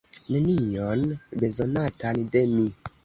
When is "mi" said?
2.55-2.67